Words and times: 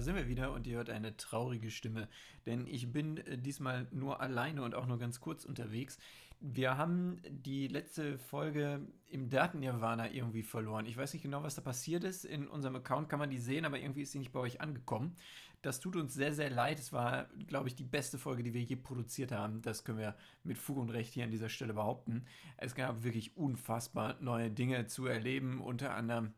sind 0.00 0.16
wir 0.16 0.28
wieder 0.28 0.52
und 0.52 0.66
ihr 0.66 0.76
hört 0.76 0.90
eine 0.90 1.16
traurige 1.16 1.70
Stimme, 1.70 2.08
denn 2.46 2.66
ich 2.66 2.92
bin 2.92 3.18
äh, 3.18 3.38
diesmal 3.38 3.86
nur 3.90 4.20
alleine 4.20 4.62
und 4.62 4.74
auch 4.74 4.86
nur 4.86 4.98
ganz 4.98 5.20
kurz 5.20 5.44
unterwegs. 5.44 5.98
Wir 6.42 6.78
haben 6.78 7.20
die 7.28 7.68
letzte 7.68 8.18
Folge 8.18 8.80
im 9.08 9.28
Daten-Nirvana 9.28 10.10
irgendwie 10.10 10.42
verloren. 10.42 10.86
Ich 10.86 10.96
weiß 10.96 11.12
nicht 11.12 11.22
genau, 11.22 11.42
was 11.42 11.54
da 11.54 11.60
passiert 11.60 12.02
ist. 12.02 12.24
In 12.24 12.48
unserem 12.48 12.76
Account 12.76 13.10
kann 13.10 13.18
man 13.18 13.28
die 13.28 13.38
sehen, 13.38 13.66
aber 13.66 13.78
irgendwie 13.78 14.02
ist 14.02 14.12
sie 14.12 14.20
nicht 14.20 14.32
bei 14.32 14.40
euch 14.40 14.58
angekommen. 14.62 15.16
Das 15.60 15.80
tut 15.80 15.96
uns 15.96 16.14
sehr, 16.14 16.32
sehr 16.32 16.48
leid. 16.48 16.78
Es 16.78 16.94
war, 16.94 17.28
glaube 17.46 17.68
ich, 17.68 17.74
die 17.74 17.84
beste 17.84 18.16
Folge, 18.16 18.42
die 18.42 18.54
wir 18.54 18.62
je 18.62 18.76
produziert 18.76 19.32
haben. 19.32 19.60
Das 19.60 19.84
können 19.84 19.98
wir 19.98 20.16
mit 20.42 20.56
Fug 20.56 20.78
und 20.78 20.88
Recht 20.88 21.12
hier 21.12 21.24
an 21.24 21.30
dieser 21.30 21.50
Stelle 21.50 21.74
behaupten. 21.74 22.24
Es 22.56 22.74
gab 22.74 23.04
wirklich 23.04 23.36
unfassbar 23.36 24.16
neue 24.20 24.50
Dinge 24.50 24.86
zu 24.86 25.04
erleben, 25.04 25.60
unter 25.60 25.94
anderem 25.94 26.32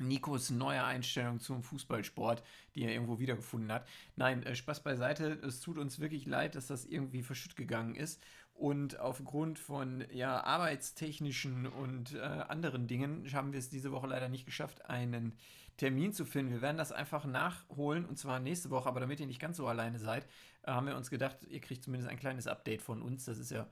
Nikos 0.00 0.50
neue 0.50 0.84
Einstellung 0.84 1.40
zum 1.40 1.62
Fußballsport, 1.62 2.42
die 2.74 2.84
er 2.84 2.92
irgendwo 2.92 3.18
wiedergefunden 3.18 3.72
hat. 3.72 3.86
Nein, 4.16 4.42
äh, 4.44 4.54
Spaß 4.54 4.82
beiseite. 4.82 5.38
Es 5.42 5.60
tut 5.60 5.78
uns 5.78 6.00
wirklich 6.00 6.26
leid, 6.26 6.54
dass 6.54 6.66
das 6.66 6.86
irgendwie 6.86 7.22
verschütt 7.22 7.56
gegangen 7.56 7.94
ist. 7.94 8.22
Und 8.54 8.98
aufgrund 8.98 9.58
von 9.58 10.04
ja, 10.12 10.42
arbeitstechnischen 10.42 11.66
und 11.66 12.14
äh, 12.14 12.20
anderen 12.20 12.88
Dingen 12.88 13.24
haben 13.32 13.52
wir 13.52 13.58
es 13.60 13.70
diese 13.70 13.92
Woche 13.92 14.08
leider 14.08 14.28
nicht 14.28 14.46
geschafft, 14.46 14.86
einen 14.86 15.32
Termin 15.76 16.12
zu 16.12 16.24
finden. 16.24 16.52
Wir 16.52 16.60
werden 16.60 16.76
das 16.76 16.90
einfach 16.90 17.24
nachholen 17.24 18.04
und 18.04 18.18
zwar 18.18 18.40
nächste 18.40 18.70
Woche, 18.70 18.88
aber 18.88 18.98
damit 18.98 19.20
ihr 19.20 19.26
nicht 19.26 19.40
ganz 19.40 19.56
so 19.56 19.68
alleine 19.68 20.00
seid, 20.00 20.26
äh, 20.64 20.72
haben 20.72 20.88
wir 20.88 20.96
uns 20.96 21.08
gedacht, 21.08 21.38
ihr 21.48 21.60
kriegt 21.60 21.84
zumindest 21.84 22.10
ein 22.10 22.18
kleines 22.18 22.48
Update 22.48 22.82
von 22.82 23.00
uns. 23.00 23.24
Das 23.24 23.38
ist 23.38 23.52
ja 23.52 23.68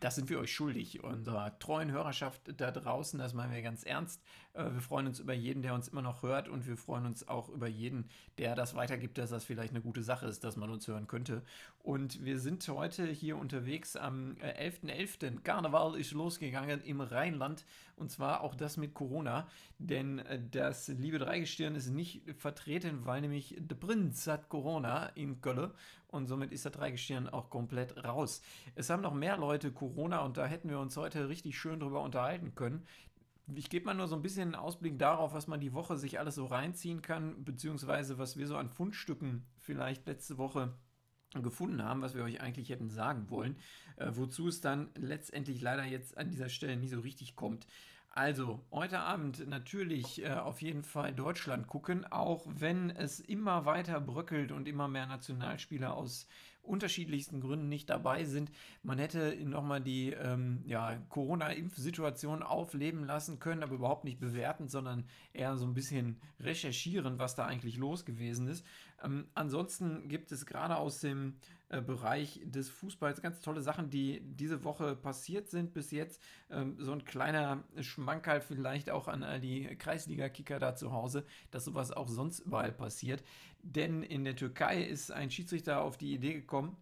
das 0.00 0.16
sind 0.16 0.28
wir 0.30 0.38
euch 0.38 0.52
schuldig, 0.52 1.02
unserer 1.02 1.58
treuen 1.58 1.90
Hörerschaft 1.90 2.42
da 2.60 2.70
draußen. 2.70 3.18
Das 3.18 3.34
meinen 3.34 3.52
wir 3.52 3.62
ganz 3.62 3.82
ernst. 3.84 4.22
Äh, 4.54 4.72
wir 4.72 4.80
freuen 4.80 5.06
uns 5.06 5.20
über 5.20 5.34
jeden, 5.34 5.62
der 5.62 5.74
uns 5.74 5.88
immer 5.88 6.02
noch 6.02 6.22
hört 6.22 6.48
und 6.48 6.66
wir 6.66 6.76
freuen 6.76 7.06
uns 7.06 7.26
auch 7.28 7.48
über 7.48 7.68
jeden, 7.68 8.08
der 8.38 8.54
das 8.54 8.74
weitergibt, 8.74 9.18
dass 9.18 9.30
das 9.30 9.44
vielleicht 9.44 9.70
eine 9.70 9.80
gute 9.80 10.02
Sache 10.02 10.26
ist, 10.26 10.44
dass 10.44 10.56
man 10.56 10.70
uns 10.70 10.86
hören 10.88 11.06
könnte. 11.06 11.42
Und 11.82 12.24
wir 12.24 12.38
sind 12.38 12.66
heute 12.68 13.06
hier 13.06 13.36
unterwegs 13.36 13.96
am 13.96 14.36
11.11. 14.40 15.24
Äh, 15.24 15.30
Karneval 15.42 15.98
ist 15.98 16.12
losgegangen 16.12 16.80
im 16.82 17.00
Rheinland 17.00 17.64
und 17.96 18.10
zwar 18.10 18.42
auch 18.42 18.54
das 18.54 18.76
mit 18.76 18.94
Corona, 18.94 19.46
denn 19.78 20.20
äh, 20.20 20.40
das 20.50 20.88
liebe 20.88 21.18
Dreigestirn 21.18 21.74
ist 21.74 21.90
nicht 21.90 22.22
vertreten, 22.38 23.04
weil 23.04 23.20
nämlich 23.20 23.56
der 23.58 23.74
Prinz 23.74 24.26
hat 24.26 24.48
Corona 24.48 25.06
in 25.14 25.40
Köln 25.40 25.70
und 26.08 26.26
somit 26.26 26.52
ist 26.52 26.64
der 26.64 26.72
Dreigestirn 26.72 27.28
auch 27.28 27.50
komplett 27.50 28.04
raus. 28.04 28.42
Es 28.74 28.90
haben 28.90 29.02
noch 29.02 29.14
mehr 29.14 29.36
Leute 29.36 29.70
Corona 29.70 30.20
und 30.20 30.36
da 30.36 30.46
hätten 30.46 30.68
wir 30.68 30.78
uns 30.78 30.96
heute 30.96 31.28
richtig 31.28 31.58
schön 31.58 31.80
drüber 31.80 32.02
unterhalten 32.02 32.54
können. 32.54 32.86
Ich 33.54 33.70
gebe 33.70 33.86
mal 33.86 33.94
nur 33.94 34.08
so 34.08 34.16
ein 34.16 34.22
bisschen 34.22 34.48
einen 34.48 34.54
Ausblick 34.54 34.98
darauf, 34.98 35.32
was 35.32 35.46
man 35.46 35.60
die 35.60 35.72
Woche 35.72 35.96
sich 35.96 36.18
alles 36.18 36.34
so 36.34 36.46
reinziehen 36.46 37.00
kann, 37.00 37.44
beziehungsweise 37.44 38.18
was 38.18 38.36
wir 38.36 38.46
so 38.46 38.56
an 38.56 38.68
Fundstücken 38.68 39.46
vielleicht 39.56 40.06
letzte 40.06 40.36
Woche 40.36 40.74
gefunden 41.34 41.82
haben, 41.82 42.02
was 42.02 42.14
wir 42.14 42.24
euch 42.24 42.40
eigentlich 42.40 42.70
hätten 42.70 42.88
sagen 42.88 43.28
wollen, 43.30 43.56
äh, 43.96 44.10
wozu 44.12 44.48
es 44.48 44.60
dann 44.60 44.90
letztendlich 44.94 45.60
leider 45.60 45.84
jetzt 45.84 46.16
an 46.16 46.30
dieser 46.30 46.48
Stelle 46.48 46.76
nie 46.76 46.88
so 46.88 47.00
richtig 47.00 47.36
kommt. 47.36 47.66
Also, 48.18 48.58
heute 48.72 48.98
Abend 48.98 49.46
natürlich 49.48 50.24
äh, 50.24 50.30
auf 50.30 50.60
jeden 50.60 50.82
Fall 50.82 51.14
Deutschland 51.14 51.68
gucken, 51.68 52.04
auch 52.04 52.44
wenn 52.48 52.90
es 52.90 53.20
immer 53.20 53.64
weiter 53.64 54.00
bröckelt 54.00 54.50
und 54.50 54.66
immer 54.66 54.88
mehr 54.88 55.06
Nationalspieler 55.06 55.94
aus 55.94 56.26
unterschiedlichsten 56.68 57.40
Gründen 57.40 57.68
nicht 57.68 57.90
dabei 57.90 58.24
sind. 58.24 58.50
Man 58.82 58.98
hätte 58.98 59.36
nochmal 59.44 59.80
die 59.80 60.12
ähm, 60.12 60.62
ja, 60.66 60.96
Corona-Impfsituation 61.08 62.42
aufleben 62.42 63.04
lassen 63.04 63.38
können, 63.38 63.62
aber 63.62 63.74
überhaupt 63.74 64.04
nicht 64.04 64.20
bewerten, 64.20 64.68
sondern 64.68 65.04
eher 65.32 65.56
so 65.56 65.66
ein 65.66 65.74
bisschen 65.74 66.20
recherchieren, 66.40 67.18
was 67.18 67.34
da 67.34 67.46
eigentlich 67.46 67.76
los 67.76 68.04
gewesen 68.04 68.46
ist. 68.48 68.64
Ähm, 69.02 69.28
ansonsten 69.34 70.08
gibt 70.08 70.32
es 70.32 70.46
gerade 70.46 70.76
aus 70.76 71.00
dem 71.00 71.36
äh, 71.70 71.82
Bereich 71.82 72.40
des 72.44 72.68
Fußballs 72.70 73.20
ganz 73.20 73.40
tolle 73.40 73.60
Sachen, 73.60 73.90
die 73.90 74.20
diese 74.22 74.64
Woche 74.64 74.96
passiert 74.96 75.50
sind 75.50 75.74
bis 75.74 75.90
jetzt. 75.90 76.20
Ähm, 76.50 76.76
so 76.78 76.92
ein 76.92 77.04
kleiner 77.04 77.62
Schmankerl 77.80 78.40
vielleicht 78.40 78.90
auch 78.90 79.06
an 79.06 79.22
all 79.22 79.40
die 79.40 79.64
Kreisliga-Kicker 79.76 80.58
da 80.58 80.74
zu 80.74 80.92
Hause, 80.92 81.24
dass 81.50 81.64
sowas 81.64 81.92
auch 81.92 82.08
sonst 82.08 82.40
überall 82.40 82.72
passiert. 82.72 83.22
Denn 83.70 84.02
in 84.02 84.24
der 84.24 84.34
Türkei 84.34 84.82
ist 84.82 85.12
ein 85.12 85.30
Schiedsrichter 85.30 85.82
auf 85.82 85.98
die 85.98 86.14
Idee 86.14 86.32
gekommen, 86.32 86.78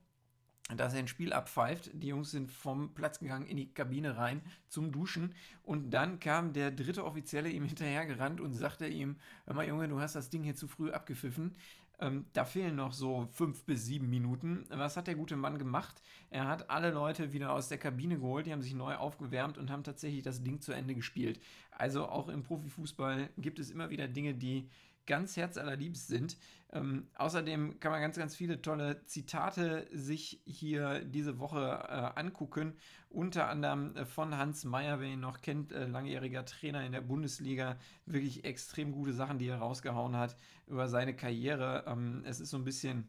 dass 0.76 0.94
er 0.94 1.00
ein 1.00 1.08
Spiel 1.08 1.32
abpfeift. 1.32 1.90
Die 1.94 2.06
Jungs 2.06 2.30
sind 2.30 2.48
vom 2.48 2.94
Platz 2.94 3.18
gegangen 3.18 3.46
in 3.46 3.56
die 3.56 3.74
Kabine 3.74 4.16
rein 4.16 4.40
zum 4.68 4.92
Duschen 4.92 5.34
und 5.64 5.90
dann 5.90 6.20
kam 6.20 6.52
der 6.52 6.70
dritte 6.70 7.04
Offizielle 7.04 7.50
ihm 7.50 7.64
hinterhergerannt 7.64 8.40
und 8.40 8.54
sagte 8.54 8.86
ihm, 8.86 9.16
hör 9.46 9.54
mal 9.54 9.66
Junge, 9.66 9.88
du 9.88 9.98
hast 9.98 10.14
das 10.14 10.30
Ding 10.30 10.44
hier 10.44 10.54
zu 10.54 10.68
früh 10.68 10.92
abgepfiffen. 10.92 11.56
Ähm, 11.98 12.26
da 12.34 12.44
fehlen 12.44 12.76
noch 12.76 12.92
so 12.92 13.26
fünf 13.32 13.64
bis 13.64 13.86
sieben 13.86 14.08
Minuten. 14.08 14.64
Was 14.68 14.96
hat 14.96 15.08
der 15.08 15.16
gute 15.16 15.34
Mann 15.34 15.58
gemacht? 15.58 16.00
Er 16.30 16.46
hat 16.46 16.70
alle 16.70 16.92
Leute 16.92 17.32
wieder 17.32 17.52
aus 17.52 17.68
der 17.68 17.78
Kabine 17.78 18.18
geholt, 18.18 18.46
die 18.46 18.52
haben 18.52 18.62
sich 18.62 18.74
neu 18.74 18.94
aufgewärmt 18.94 19.58
und 19.58 19.72
haben 19.72 19.82
tatsächlich 19.82 20.22
das 20.22 20.44
Ding 20.44 20.60
zu 20.60 20.70
Ende 20.70 20.94
gespielt. 20.94 21.40
Also 21.72 22.06
auch 22.06 22.28
im 22.28 22.44
Profifußball 22.44 23.30
gibt 23.38 23.58
es 23.58 23.72
immer 23.72 23.90
wieder 23.90 24.06
Dinge, 24.06 24.34
die 24.34 24.68
ganz 25.06 25.36
herzallerliebst 25.36 26.08
sind. 26.08 26.36
Ähm, 26.72 27.08
außerdem 27.14 27.78
kann 27.78 27.92
man 27.92 28.00
ganz, 28.00 28.18
ganz 28.18 28.34
viele 28.34 28.60
tolle 28.60 29.04
Zitate 29.04 29.86
sich 29.92 30.42
hier 30.44 31.04
diese 31.04 31.38
Woche 31.38 31.60
äh, 31.88 32.18
angucken. 32.20 32.74
Unter 33.08 33.48
anderem 33.48 33.94
äh, 33.96 34.04
von 34.04 34.36
Hans 34.36 34.64
Meyer, 34.64 35.00
wer 35.00 35.08
ihn 35.08 35.20
noch 35.20 35.42
kennt, 35.42 35.72
äh, 35.72 35.86
langjähriger 35.86 36.44
Trainer 36.44 36.84
in 36.84 36.92
der 36.92 37.00
Bundesliga. 37.02 37.78
Wirklich 38.04 38.44
extrem 38.44 38.92
gute 38.92 39.12
Sachen, 39.12 39.38
die 39.38 39.48
er 39.48 39.58
rausgehauen 39.58 40.16
hat 40.16 40.36
über 40.66 40.88
seine 40.88 41.14
Karriere. 41.14 41.84
Ähm, 41.86 42.22
es 42.26 42.40
ist 42.40 42.50
so 42.50 42.56
ein 42.56 42.64
bisschen 42.64 43.08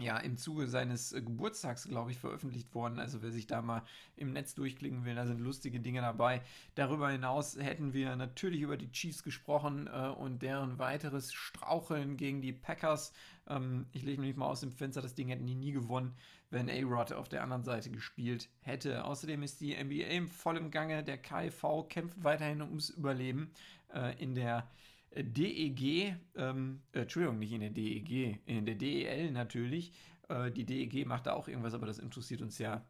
ja, 0.00 0.18
im 0.18 0.36
Zuge 0.36 0.66
seines 0.66 1.12
äh, 1.12 1.22
Geburtstags, 1.22 1.84
glaube 1.84 2.10
ich, 2.10 2.18
veröffentlicht 2.18 2.74
worden. 2.74 2.98
Also 2.98 3.22
wer 3.22 3.30
sich 3.30 3.46
da 3.46 3.62
mal 3.62 3.82
im 4.16 4.32
Netz 4.32 4.54
durchklicken 4.54 5.04
will, 5.04 5.14
da 5.14 5.24
sind 5.24 5.40
lustige 5.40 5.78
Dinge 5.78 6.00
dabei. 6.00 6.42
Darüber 6.74 7.10
hinaus 7.10 7.56
hätten 7.56 7.92
wir 7.92 8.16
natürlich 8.16 8.60
über 8.62 8.76
die 8.76 8.90
Chiefs 8.90 9.22
gesprochen 9.22 9.86
äh, 9.86 10.08
und 10.08 10.42
deren 10.42 10.78
weiteres 10.78 11.32
Straucheln 11.32 12.16
gegen 12.16 12.42
die 12.42 12.52
Packers. 12.52 13.12
Ähm, 13.46 13.86
ich 13.92 14.02
lege 14.02 14.20
mich 14.20 14.34
mal 14.34 14.48
aus 14.48 14.60
dem 14.60 14.72
Fenster, 14.72 15.00
das 15.00 15.14
Ding 15.14 15.28
hätten 15.28 15.46
die 15.46 15.54
nie 15.54 15.72
gewonnen, 15.72 16.16
wenn 16.50 16.68
A-Rod 16.68 17.12
auf 17.12 17.28
der 17.28 17.44
anderen 17.44 17.62
Seite 17.62 17.90
gespielt 17.90 18.48
hätte. 18.62 19.04
Außerdem 19.04 19.44
ist 19.44 19.60
die 19.60 19.76
NBA 19.76 20.26
voll 20.26 20.56
im 20.56 20.72
Gange. 20.72 21.04
Der 21.04 21.18
KIV 21.18 21.88
kämpft 21.88 22.24
weiterhin 22.24 22.62
ums 22.62 22.90
Überleben 22.90 23.52
äh, 23.94 24.20
in 24.20 24.34
der 24.34 24.68
DEG, 25.22 26.16
ähm, 26.34 26.82
äh, 26.92 27.00
Entschuldigung, 27.00 27.38
nicht 27.38 27.52
in 27.52 27.60
der 27.60 27.70
DEG, 27.70 28.40
in 28.46 28.66
der 28.66 28.74
DEL 28.74 29.30
natürlich. 29.30 29.92
Äh, 30.28 30.50
die 30.50 30.64
DEG 30.64 31.06
macht 31.06 31.26
da 31.26 31.34
auch 31.34 31.48
irgendwas, 31.48 31.74
aber 31.74 31.86
das 31.86 31.98
interessiert 31.98 32.42
uns 32.42 32.58
ja 32.58 32.84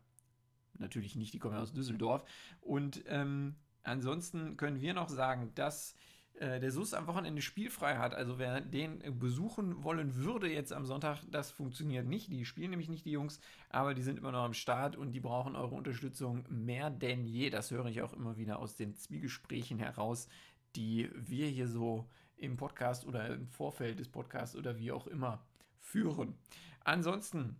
natürlich 0.78 1.16
nicht, 1.16 1.34
die 1.34 1.38
kommen 1.38 1.54
ja 1.54 1.60
aus 1.60 1.72
Düsseldorf. 1.72 2.24
Und 2.60 3.04
ähm, 3.08 3.54
ansonsten 3.82 4.56
können 4.56 4.80
wir 4.80 4.94
noch 4.94 5.08
sagen, 5.08 5.52
dass 5.54 5.94
äh, 6.34 6.58
der 6.58 6.72
SUS 6.72 6.94
am 6.94 7.06
Wochenende 7.06 7.42
spielfrei 7.42 7.96
hat. 7.96 8.14
Also 8.14 8.38
wer 8.38 8.60
den 8.60 9.02
besuchen 9.18 9.84
wollen 9.84 10.16
würde 10.16 10.50
jetzt 10.50 10.72
am 10.72 10.84
Sonntag, 10.84 11.20
das 11.30 11.52
funktioniert 11.52 12.06
nicht. 12.06 12.32
Die 12.32 12.44
spielen 12.44 12.70
nämlich 12.70 12.88
nicht 12.88 13.04
die 13.04 13.12
Jungs, 13.12 13.40
aber 13.70 13.94
die 13.94 14.02
sind 14.02 14.18
immer 14.18 14.32
noch 14.32 14.42
am 14.42 14.54
Start 14.54 14.96
und 14.96 15.12
die 15.12 15.20
brauchen 15.20 15.54
eure 15.54 15.74
Unterstützung 15.74 16.44
mehr 16.48 16.90
denn 16.90 17.24
je. 17.24 17.50
Das 17.50 17.70
höre 17.70 17.86
ich 17.86 18.02
auch 18.02 18.12
immer 18.12 18.36
wieder 18.36 18.58
aus 18.58 18.74
den 18.74 18.96
Zwiegesprächen 18.96 19.78
heraus, 19.78 20.28
die 20.76 21.10
wir 21.14 21.48
hier 21.48 21.68
so 21.68 22.08
im 22.36 22.56
Podcast 22.56 23.06
oder 23.06 23.28
im 23.28 23.48
Vorfeld 23.48 23.98
des 23.98 24.08
Podcasts 24.08 24.56
oder 24.56 24.78
wie 24.78 24.92
auch 24.92 25.06
immer 25.06 25.44
führen. 25.80 26.34
Ansonsten 26.80 27.56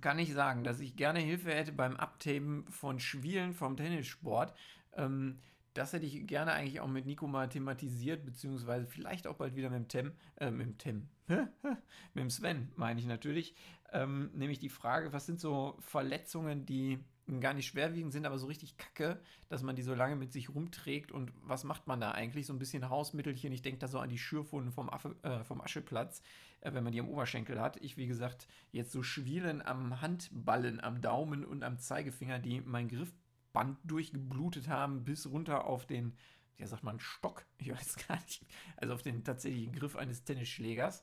kann 0.00 0.18
ich 0.18 0.32
sagen, 0.32 0.64
dass 0.64 0.80
ich 0.80 0.96
gerne 0.96 1.20
Hilfe 1.20 1.50
hätte 1.50 1.72
beim 1.72 1.96
Abtapen 1.96 2.66
von 2.70 2.98
Schwielen 2.98 3.52
vom 3.54 3.76
Tennissport. 3.76 4.54
Ähm, 4.94 5.38
das 5.74 5.92
hätte 5.92 6.04
ich 6.04 6.26
gerne 6.26 6.52
eigentlich 6.52 6.80
auch 6.80 6.88
mit 6.88 7.06
Nico 7.06 7.26
mal 7.26 7.48
thematisiert, 7.48 8.24
beziehungsweise 8.24 8.86
vielleicht 8.86 9.26
auch 9.26 9.36
bald 9.36 9.56
wieder 9.56 9.70
mit 9.70 9.78
dem 9.78 9.88
Tem, 9.88 10.12
äh, 10.36 10.50
mit 10.50 10.66
dem 10.66 10.78
Tem, 10.78 11.08
mit 11.28 12.22
dem 12.22 12.30
Sven, 12.30 12.70
meine 12.76 13.00
ich 13.00 13.06
natürlich. 13.06 13.54
Ähm, 13.90 14.30
nämlich 14.34 14.58
die 14.58 14.68
Frage, 14.68 15.12
was 15.12 15.26
sind 15.26 15.40
so 15.40 15.76
Verletzungen, 15.80 16.66
die 16.66 16.98
gar 17.40 17.54
nicht 17.54 17.66
schwerwiegend 17.66 18.12
sind, 18.12 18.26
aber 18.26 18.38
so 18.38 18.46
richtig 18.46 18.76
kacke, 18.76 19.20
dass 19.48 19.62
man 19.62 19.76
die 19.76 19.82
so 19.82 19.94
lange 19.94 20.16
mit 20.16 20.32
sich 20.32 20.48
rumträgt 20.48 21.12
und 21.12 21.32
was 21.42 21.64
macht 21.64 21.86
man 21.86 22.00
da 22.00 22.12
eigentlich? 22.12 22.46
So 22.46 22.52
ein 22.52 22.58
bisschen 22.58 22.88
Hausmittelchen. 22.88 23.52
Ich 23.52 23.62
denke 23.62 23.78
da 23.78 23.88
so 23.88 23.98
an 23.98 24.08
die 24.08 24.18
Schürfunden 24.18 24.72
vom, 24.72 24.90
äh, 25.22 25.44
vom 25.44 25.60
Ascheplatz, 25.60 26.22
äh, 26.60 26.72
wenn 26.72 26.84
man 26.84 26.92
die 26.92 27.00
am 27.00 27.08
Oberschenkel 27.08 27.60
hat. 27.60 27.76
Ich, 27.78 27.96
wie 27.96 28.06
gesagt, 28.06 28.48
jetzt 28.70 28.92
so 28.92 29.02
Schwielen 29.02 29.62
am 29.62 30.00
Handballen, 30.00 30.80
am 30.80 31.00
Daumen 31.00 31.44
und 31.44 31.62
am 31.62 31.78
Zeigefinger, 31.78 32.38
die 32.38 32.60
mein 32.60 32.88
Griffband 32.88 33.78
durchgeblutet 33.84 34.68
haben, 34.68 35.04
bis 35.04 35.30
runter 35.30 35.64
auf 35.64 35.86
den, 35.86 36.14
ja, 36.58 36.66
sagt 36.66 36.84
man, 36.84 37.00
Stock. 37.00 37.46
Ich 37.58 37.70
weiß 37.70 37.96
gar 38.08 38.20
nicht. 38.20 38.44
Also 38.76 38.94
auf 38.94 39.02
den 39.02 39.24
tatsächlichen 39.24 39.74
Griff 39.74 39.96
eines 39.96 40.24
Tennisschlägers. 40.24 41.02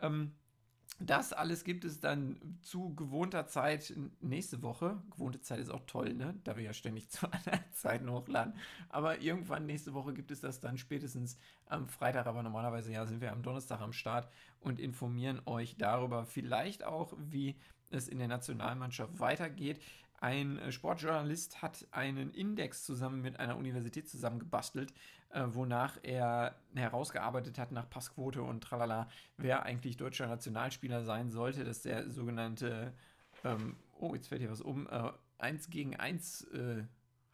Ähm, 0.00 0.32
Das 0.98 1.34
alles 1.34 1.64
gibt 1.64 1.84
es 1.84 2.00
dann 2.00 2.58
zu 2.62 2.94
gewohnter 2.94 3.46
Zeit 3.46 3.94
nächste 4.20 4.62
Woche. 4.62 5.02
Gewohnte 5.10 5.42
Zeit 5.42 5.58
ist 5.58 5.70
auch 5.70 5.84
toll, 5.86 6.14
ne? 6.14 6.34
Da 6.44 6.56
wir 6.56 6.64
ja 6.64 6.72
ständig 6.72 7.10
zu 7.10 7.30
anderen 7.30 7.60
Zeiten 7.72 8.10
hochladen. 8.10 8.54
Aber 8.88 9.20
irgendwann 9.20 9.66
nächste 9.66 9.92
Woche 9.92 10.14
gibt 10.14 10.30
es 10.30 10.40
das 10.40 10.60
dann 10.60 10.78
spätestens 10.78 11.36
am 11.66 11.88
Freitag. 11.88 12.26
Aber 12.26 12.42
normalerweise 12.42 12.92
ja 12.92 13.04
sind 13.04 13.20
wir 13.20 13.32
am 13.32 13.42
Donnerstag 13.42 13.80
am 13.82 13.92
Start 13.92 14.28
und 14.60 14.80
informieren 14.80 15.42
euch 15.44 15.76
darüber. 15.76 16.24
Vielleicht 16.24 16.82
auch, 16.82 17.12
wie 17.18 17.56
es 17.90 18.08
in 18.08 18.18
der 18.18 18.28
Nationalmannschaft 18.28 19.20
weitergeht. 19.20 19.80
Ein 20.18 20.58
äh, 20.58 20.72
Sportjournalist 20.72 21.62
hat 21.62 21.86
einen 21.90 22.32
Index 22.32 22.84
zusammen 22.84 23.20
mit 23.20 23.38
einer 23.38 23.56
Universität 23.56 24.08
zusammengebastelt, 24.08 24.92
äh, 25.30 25.42
wonach 25.48 25.98
er 26.02 26.56
herausgearbeitet 26.74 27.58
hat 27.58 27.72
nach 27.72 27.88
Passquote 27.88 28.42
und 28.42 28.62
tralala, 28.62 29.08
wer 29.36 29.64
eigentlich 29.64 29.96
deutscher 29.96 30.26
Nationalspieler 30.26 31.04
sein 31.04 31.30
sollte. 31.30 31.64
Das 31.64 31.78
ist 31.78 31.84
der 31.84 32.10
sogenannte, 32.10 32.92
ähm, 33.44 33.76
oh, 33.98 34.14
jetzt 34.14 34.28
fällt 34.28 34.40
hier 34.40 34.50
was 34.50 34.62
um, 34.62 34.86
äh, 34.88 35.10
1 35.38 35.68
gegen 35.68 35.96
1 35.96 36.44
äh, 36.44 36.84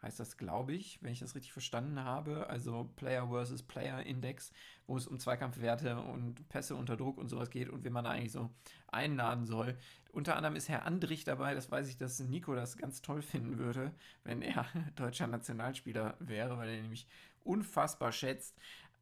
heißt 0.03 0.19
das, 0.19 0.37
glaube 0.37 0.73
ich, 0.73 0.99
wenn 1.01 1.13
ich 1.13 1.19
das 1.19 1.33
richtig 1.33 1.53
verstanden 1.53 2.03
habe. 2.03 2.47
Also 2.49 2.91
Player 2.97 3.27
versus 3.27 3.63
Player 3.63 4.03
Index, 4.03 4.51
wo 4.85 4.97
es 4.97 5.07
um 5.07 5.17
Zweikampfwerte 5.17 5.97
und 5.97 6.47
Pässe 6.49 6.75
unter 6.75 6.97
Druck 6.97 7.17
und 7.17 7.29
sowas 7.29 7.49
geht 7.49 7.69
und 7.69 7.83
wie 7.85 7.89
man 7.89 8.03
da 8.03 8.11
eigentlich 8.11 8.33
so 8.33 8.49
einladen 8.91 9.45
soll. 9.45 9.77
Unter 10.11 10.35
anderem 10.35 10.55
ist 10.55 10.69
Herr 10.69 10.85
Andrich 10.85 11.23
dabei, 11.23 11.55
das 11.55 11.71
weiß 11.71 11.89
ich, 11.89 11.97
dass 11.97 12.19
Nico 12.19 12.53
das 12.53 12.77
ganz 12.77 13.01
toll 13.01 13.21
finden 13.21 13.57
würde, 13.57 13.93
wenn 14.23 14.41
er 14.41 14.65
deutscher 14.95 15.27
Nationalspieler 15.27 16.17
wäre, 16.19 16.57
weil 16.57 16.69
er 16.69 16.81
nämlich 16.81 17.07
unfassbar 17.43 18.11
schätzt. 18.11 18.55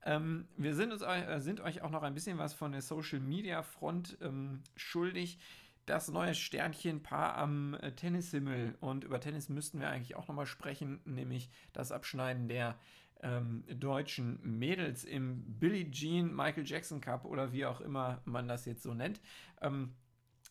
Ähm, 0.04 0.48
wir 0.58 0.76
sind, 0.76 0.94
uns, 0.94 1.02
äh, 1.02 1.40
sind 1.40 1.60
euch 1.60 1.82
auch 1.82 1.92
noch 1.92 2.04
ein 2.04 2.14
bisschen 2.14 2.38
was 2.38 2.54
von 2.54 2.72
der 2.72 2.82
Social 2.82 3.20
Media 3.20 3.62
Front 3.62 4.18
ähm, 4.22 4.62
schuldig 4.76 5.38
das 5.86 6.10
neue 6.10 6.36
Sternchen-Paar 6.36 7.36
am 7.38 7.74
äh, 7.76 7.92
Tennishimmel. 7.94 8.76
Und 8.80 9.04
über 9.04 9.20
Tennis 9.20 9.50
müssten 9.50 9.80
wir 9.80 9.90
eigentlich 9.90 10.16
auch 10.16 10.28
nochmal 10.28 10.46
sprechen, 10.46 11.02
nämlich 11.06 11.50
das 11.74 11.92
Abschneiden 11.92 12.48
der 12.48 12.78
ähm, 13.24 13.64
deutschen 13.68 14.40
Mädels 14.44 15.04
im 15.04 15.44
Billie 15.60 15.90
Jean 15.92 16.36
Michael 16.36 16.66
Jackson 16.66 17.02
Cup 17.02 17.26
oder 17.26 17.52
wie 17.52 17.66
auch 17.66 17.82
immer 17.82 18.22
man 18.26 18.48
das 18.48 18.66
jetzt 18.66 18.84
so 18.84 18.94
nennt. 18.94 19.22
Ähm, 19.62 19.96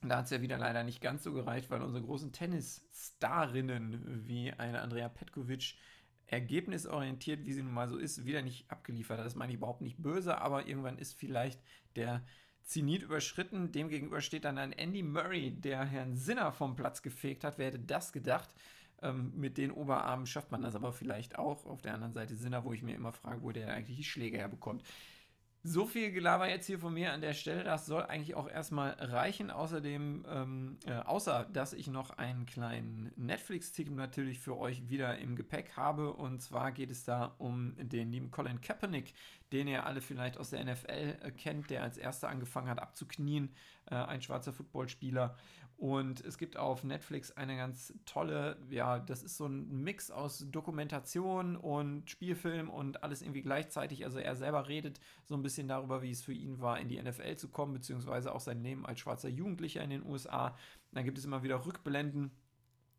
da 0.03 0.19
hat 0.19 0.27
es 0.27 0.31
ja 0.31 0.41
wieder 0.41 0.57
leider 0.57 0.83
nicht 0.83 1.01
ganz 1.01 1.23
so 1.23 1.33
gereicht, 1.33 1.71
weil 1.71 1.83
unsere 1.83 2.05
großen 2.05 2.33
Tennisstarinnen 2.33 4.27
wie 4.27 4.53
eine 4.53 4.81
Andrea 4.81 5.09
Petkovic 5.09 5.75
ergebnisorientiert, 6.27 7.45
wie 7.45 7.53
sie 7.53 7.63
nun 7.63 7.75
mal 7.75 7.89
so 7.89 7.99
ist, 7.99 8.25
wieder 8.25 8.41
nicht 8.41 8.71
abgeliefert 8.71 9.19
hat. 9.19 9.27
Das 9.27 9.35
meine 9.35 9.53
ich 9.53 9.59
überhaupt 9.59 9.83
nicht 9.83 10.01
böse, 10.01 10.39
aber 10.39 10.67
irgendwann 10.67 10.97
ist 10.97 11.15
vielleicht 11.15 11.61
der 11.97 12.25
Zenit 12.63 13.03
überschritten. 13.03 13.73
Demgegenüber 13.73 14.21
steht 14.21 14.45
dann 14.45 14.59
ein 14.59 14.73
Andy 14.73 15.03
Murray, 15.03 15.51
der 15.51 15.85
Herrn 15.85 16.17
Sinner 16.17 16.53
vom 16.53 16.77
Platz 16.77 17.03
gefegt 17.03 17.45
hat. 17.45 17.59
Wer 17.59 17.69
hätte 17.69 17.81
das 17.81 18.13
gedacht? 18.13 18.51
Ähm, 19.03 19.33
mit 19.35 19.59
den 19.59 19.71
Oberarmen 19.71 20.27
schafft 20.27 20.51
man 20.51 20.63
das 20.63 20.75
aber 20.75 20.93
vielleicht 20.93 21.39
auch. 21.39 21.67
Auf 21.67 21.83
der 21.83 21.95
anderen 21.95 22.13
Seite 22.13 22.35
Sinner, 22.37 22.65
wo 22.65 22.73
ich 22.73 22.83
mir 22.83 22.95
immer 22.95 23.13
frage, 23.13 23.43
wo 23.43 23.51
der 23.53 23.73
eigentlich 23.73 23.97
die 23.97 24.05
Schläge 24.05 24.39
herbekommt. 24.39 24.83
So 25.63 25.85
viel 25.85 26.11
Gelaber 26.11 26.49
jetzt 26.49 26.67
hier 26.67 26.79
von 26.79 26.95
mir 26.95 27.13
an 27.13 27.21
der 27.21 27.35
Stelle. 27.35 27.65
Das 27.65 27.85
soll 27.85 28.03
eigentlich 28.05 28.35
auch 28.35 28.49
erstmal 28.49 28.93
reichen. 28.93 29.51
Außerdem, 29.51 30.25
ähm, 30.27 30.79
äh, 30.87 30.93
außer 30.95 31.49
dass 31.53 31.75
ich 31.75 31.87
noch 31.87 32.17
einen 32.17 32.47
kleinen 32.47 33.13
Netflix-Tipp 33.17 33.91
natürlich 33.91 34.41
für 34.41 34.57
euch 34.57 34.89
wieder 34.89 35.19
im 35.19 35.37
Gepäck 35.37 35.77
habe. 35.77 36.15
Und 36.15 36.41
zwar 36.41 36.73
geht 36.73 36.91
es 36.91 37.05
da 37.05 37.35
um 37.37 37.75
den 37.77 38.11
lieben 38.11 38.31
Colin 38.31 38.63
Kaepernick, 38.63 39.13
den 39.53 39.69
ihr 39.69 39.85
alle 39.85 40.01
vielleicht 40.01 40.39
aus 40.39 40.49
der 40.49 40.65
NFL 40.65 41.19
äh, 41.21 41.31
kennt, 41.31 41.69
der 41.69 41.83
als 41.83 41.99
erster 41.99 42.31
angefangen 42.31 42.71
hat 42.71 42.79
abzuknien. 42.79 43.55
Äh, 43.85 43.97
ein 43.97 44.23
schwarzer 44.23 44.55
Footballspieler. 44.55 45.37
Und 45.81 46.23
es 46.27 46.37
gibt 46.37 46.59
auf 46.59 46.85
Netflix 46.85 47.31
eine 47.31 47.57
ganz 47.57 47.95
tolle, 48.05 48.59
ja, 48.69 48.99
das 48.99 49.23
ist 49.23 49.39
so 49.39 49.47
ein 49.47 49.83
Mix 49.83 50.11
aus 50.11 50.45
Dokumentation 50.51 51.57
und 51.57 52.11
Spielfilm 52.11 52.69
und 52.69 53.03
alles 53.03 53.23
irgendwie 53.23 53.41
gleichzeitig. 53.41 54.05
Also 54.05 54.19
er 54.19 54.37
selber 54.37 54.69
redet 54.69 55.01
so 55.25 55.35
ein 55.37 55.43
bisschen 55.43 55.69
darüber, 55.69 56.03
wie 56.03 56.11
es 56.11 56.21
für 56.21 56.35
ihn 56.35 56.61
war, 56.61 56.79
in 56.79 56.89
die 56.89 57.01
NFL 57.01 57.37
zu 57.37 57.49
kommen, 57.49 57.73
beziehungsweise 57.73 58.35
auch 58.35 58.41
sein 58.41 58.63
Leben 58.63 58.85
als 58.85 59.01
schwarzer 59.01 59.31
Jugendlicher 59.31 59.83
in 59.83 59.89
den 59.89 60.05
USA. 60.05 60.55
Dann 60.93 61.07
gibt 61.07 61.17
es 61.17 61.25
immer 61.25 61.43
wieder 61.43 61.65
Rückblenden, 61.65 62.31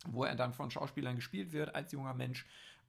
wo 0.08 0.24
er 0.24 0.36
dann 0.36 0.52
von 0.52 0.72
Schauspielern 0.72 1.18
gespielt 1.18 1.52
wird 1.52 1.76
als 1.76 1.92
junger 1.92 2.16
Mensch. 2.16 2.48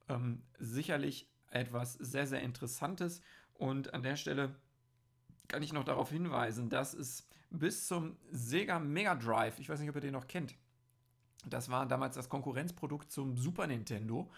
Ähm, 0.09 0.41
sicherlich 0.57 1.29
etwas 1.51 1.93
sehr, 1.93 2.25
sehr 2.25 2.41
Interessantes. 2.41 3.21
Und 3.53 3.93
an 3.93 4.01
der 4.01 4.15
Stelle 4.15 4.55
kann 5.47 5.61
ich 5.61 5.71
noch 5.71 5.83
darauf 5.83 6.09
hinweisen, 6.09 6.71
dass 6.71 6.95
es 6.95 7.29
bis 7.53 7.87
zum 7.87 8.17
Sega 8.31 8.79
Mega 8.79 9.15
Drive, 9.15 9.59
ich 9.59 9.69
weiß 9.69 9.79
nicht, 9.79 9.89
ob 9.89 9.95
ihr 9.95 10.01
den 10.01 10.13
noch 10.13 10.27
kennt, 10.27 10.55
das 11.45 11.69
war 11.69 11.85
damals 11.85 12.15
das 12.15 12.29
Konkurrenzprodukt 12.29 13.11
zum 13.11 13.37
Super 13.37 13.67
Nintendo, 13.67 14.29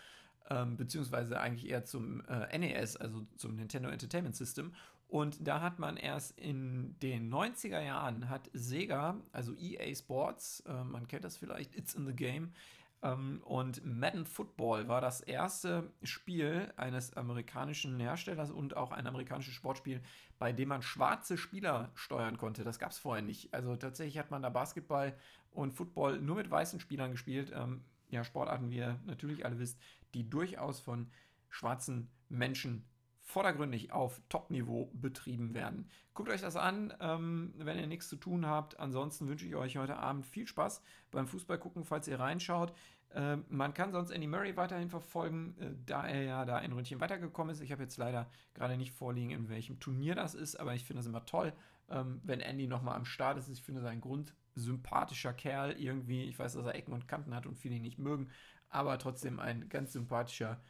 ähm, 0.49 0.77
beziehungsweise 0.77 1.39
eigentlich 1.39 1.69
eher 1.69 1.85
zum 1.85 2.21
äh, 2.25 2.57
NES, 2.57 2.97
also 2.97 3.25
zum 3.37 3.55
Nintendo 3.55 3.89
Entertainment 3.89 4.35
System. 4.35 4.73
Und 5.07 5.47
da 5.47 5.61
hat 5.61 5.79
man 5.79 5.97
erst 5.97 6.37
in 6.39 6.97
den 6.99 7.31
90er 7.31 7.79
Jahren, 7.79 8.29
hat 8.29 8.49
Sega, 8.53 9.17
also 9.31 9.53
EA 9.55 9.93
Sports, 9.95 10.61
äh, 10.61 10.83
man 10.83 11.07
kennt 11.07 11.23
das 11.23 11.37
vielleicht, 11.37 11.75
It's 11.75 11.93
in 11.93 12.05
the 12.05 12.13
Game, 12.13 12.53
und 13.01 13.85
Madden 13.85 14.25
Football 14.25 14.87
war 14.87 14.99
das 14.99 15.21
erste 15.21 15.91
Spiel 16.01 16.73
eines 16.75 17.13
amerikanischen 17.13 17.99
Herstellers 17.99 18.49
und 18.49 18.75
auch 18.75 18.91
ein 18.91 19.05
amerikanisches 19.05 19.53
Sportspiel, 19.53 20.01
bei 20.39 20.51
dem 20.51 20.69
man 20.69 20.81
schwarze 20.81 21.37
Spieler 21.37 21.91
steuern 21.93 22.37
konnte. 22.37 22.63
Das 22.63 22.79
gab 22.79 22.91
es 22.91 22.97
vorher 22.97 23.23
nicht. 23.23 23.53
Also 23.53 23.75
tatsächlich 23.75 24.17
hat 24.17 24.31
man 24.31 24.41
da 24.41 24.49
Basketball 24.49 25.15
und 25.51 25.73
Football 25.73 26.19
nur 26.19 26.37
mit 26.37 26.49
weißen 26.49 26.79
Spielern 26.79 27.11
gespielt. 27.11 27.51
Ähm, 27.55 27.83
ja, 28.09 28.23
Sportarten, 28.23 28.71
wie 28.71 28.77
ihr 28.77 28.99
natürlich 29.05 29.45
alle 29.45 29.59
wisst, 29.59 29.79
die 30.13 30.29
durchaus 30.29 30.79
von 30.79 31.11
schwarzen 31.49 32.09
Menschen 32.29 32.87
vordergründig 33.35 33.91
auf 33.91 34.21
Top-Niveau 34.29 34.89
betrieben 34.93 35.53
werden. 35.53 35.89
Guckt 36.13 36.29
euch 36.29 36.39
das 36.39 36.55
an, 36.55 36.93
ähm, 37.01 37.53
wenn 37.57 37.77
ihr 37.77 37.85
nichts 37.85 38.07
zu 38.07 38.15
tun 38.15 38.45
habt. 38.45 38.79
Ansonsten 38.79 39.27
wünsche 39.27 39.45
ich 39.45 39.57
euch 39.57 39.75
heute 39.75 39.97
Abend 39.97 40.25
viel 40.25 40.47
Spaß 40.47 40.81
beim 41.11 41.27
Fußball 41.27 41.57
gucken, 41.57 41.83
falls 41.83 42.07
ihr 42.07 42.17
reinschaut. 42.17 42.71
Äh, 43.09 43.35
man 43.49 43.73
kann 43.73 43.91
sonst 43.91 44.11
Andy 44.11 44.27
Murray 44.27 44.55
weiterhin 44.55 44.89
verfolgen, 44.89 45.53
äh, 45.59 45.71
da 45.85 46.07
er 46.07 46.23
ja 46.23 46.45
da 46.45 46.55
ein 46.55 46.71
Ründchen 46.71 47.01
weitergekommen 47.01 47.53
ist. 47.53 47.59
Ich 47.59 47.73
habe 47.73 47.83
jetzt 47.83 47.97
leider 47.97 48.31
gerade 48.53 48.77
nicht 48.77 48.93
vorliegen, 48.93 49.31
in 49.31 49.49
welchem 49.49 49.81
Turnier 49.81 50.15
das 50.15 50.33
ist, 50.33 50.55
aber 50.55 50.73
ich 50.73 50.85
finde 50.85 51.01
es 51.01 51.05
immer 51.05 51.25
toll, 51.25 51.51
ähm, 51.89 52.21
wenn 52.23 52.39
Andy 52.39 52.67
nochmal 52.67 52.95
am 52.95 53.03
Start 53.03 53.37
ist. 53.37 53.49
Ich 53.49 53.61
finde 53.61 53.81
sein 53.81 53.99
grundsympathischer 53.99 55.33
Kerl 55.33 55.73
irgendwie. 55.73 56.23
Ich 56.23 56.39
weiß, 56.39 56.53
dass 56.53 56.65
er 56.65 56.75
Ecken 56.75 56.93
und 56.93 57.09
Kanten 57.09 57.35
hat 57.35 57.47
und 57.47 57.57
viele 57.57 57.75
ihn 57.75 57.81
nicht 57.81 57.99
mögen, 57.99 58.29
aber 58.69 58.97
trotzdem 58.97 59.41
ein 59.41 59.67
ganz 59.67 59.91
sympathischer, 59.91 60.61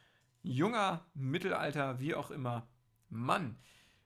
junger, 0.46 1.04
Mittelalter, 1.14 1.98
wie 1.98 2.14
auch 2.14 2.30
immer, 2.30 2.68
Mann. 3.08 3.58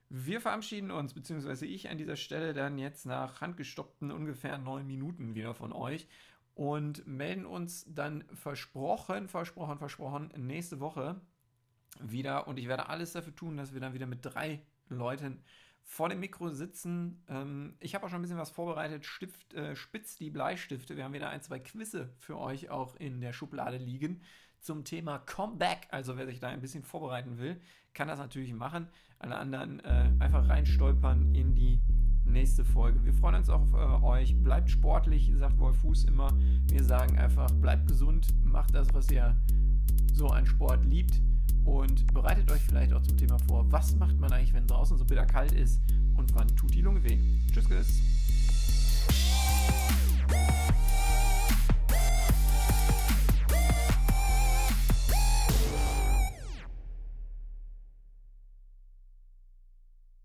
Wir 0.09 0.41
verabschieden 0.41 0.91
uns, 0.91 1.13
beziehungsweise 1.13 1.65
ich 1.65 1.89
an 1.89 1.97
dieser 1.97 2.15
Stelle 2.15 2.53
dann 2.53 2.77
jetzt 2.77 3.05
nach 3.05 3.39
handgestoppten 3.41 4.11
ungefähr 4.11 4.57
neun 4.57 4.85
Minuten 4.87 5.35
wieder 5.35 5.53
von 5.53 5.71
euch 5.71 6.07
und 6.55 7.05
melden 7.07 7.45
uns 7.45 7.85
dann 7.87 8.25
versprochen, 8.33 9.29
versprochen, 9.29 9.77
versprochen 9.77 10.33
nächste 10.35 10.79
Woche 10.79 11.21
wieder. 12.01 12.47
Und 12.47 12.57
ich 12.57 12.67
werde 12.67 12.89
alles 12.89 13.13
dafür 13.13 13.35
tun, 13.35 13.55
dass 13.55 13.73
wir 13.73 13.79
dann 13.79 13.93
wieder 13.93 14.07
mit 14.07 14.25
drei 14.25 14.65
Leuten 14.89 15.43
vor 15.83 16.09
dem 16.09 16.19
Mikro 16.19 16.49
sitzen. 16.49 17.23
Ähm, 17.27 17.75
ich 17.79 17.95
habe 17.95 18.05
auch 18.05 18.09
schon 18.09 18.19
ein 18.19 18.21
bisschen 18.21 18.37
was 18.37 18.51
vorbereitet. 18.51 19.05
Stift, 19.05 19.53
äh, 19.53 19.75
spitz 19.75 20.15
die 20.15 20.29
Bleistifte. 20.29 20.95
Wir 20.95 21.03
haben 21.03 21.13
wieder 21.13 21.29
ein, 21.29 21.41
zwei 21.41 21.59
Quizze 21.59 22.09
für 22.17 22.37
euch 22.37 22.69
auch 22.69 22.95
in 22.95 23.21
der 23.21 23.33
Schublade 23.33 23.77
liegen 23.77 24.21
zum 24.59 24.83
Thema 24.83 25.19
Comeback. 25.19 25.87
Also 25.89 26.17
wer 26.17 26.25
sich 26.25 26.39
da 26.39 26.49
ein 26.49 26.61
bisschen 26.61 26.83
vorbereiten 26.83 27.37
will, 27.37 27.59
kann 27.93 28.07
das 28.07 28.19
natürlich 28.19 28.53
machen. 28.53 28.87
Alle 29.19 29.35
anderen 29.35 29.79
äh, 29.81 30.11
einfach 30.19 30.47
reinstolpern 30.47 31.35
in 31.35 31.55
die 31.55 31.79
nächste 32.25 32.63
Folge. 32.63 33.03
Wir 33.03 33.13
freuen 33.13 33.35
uns 33.35 33.49
auf 33.49 33.73
äh, 33.73 33.75
euch. 33.75 34.35
Bleibt 34.41 34.69
sportlich, 34.69 35.31
sagt 35.35 35.59
Wolf 35.59 35.77
Fuß 35.81 36.05
immer. 36.05 36.31
Wir 36.67 36.83
sagen 36.83 37.17
einfach, 37.17 37.51
bleibt 37.51 37.87
gesund, 37.87 38.27
macht 38.43 38.73
das, 38.73 38.93
was 38.93 39.11
ihr 39.11 39.35
so 40.13 40.27
an 40.27 40.45
Sport 40.45 40.85
liebt 40.85 41.21
und 41.65 42.13
bereitet 42.13 42.49
euch 42.51 42.61
vielleicht 42.61 42.93
auch 42.93 43.01
zum 43.01 43.17
Thema 43.17 43.37
vor, 43.39 43.65
was 43.71 43.95
macht 43.95 44.19
man 44.19 44.31
eigentlich, 44.31 44.53
wenn 44.53 44.67
draußen 44.67 44.97
so 44.97 45.05
bitter 45.05 45.25
kalt 45.25 45.51
ist 45.51 45.81
und 46.15 46.33
wann 46.33 46.47
tut 46.55 46.73
die 46.73 46.81
Lunge 46.81 47.03
weh. 47.03 47.17
Tschüss, 47.51 47.67
tschüss. 47.67 48.20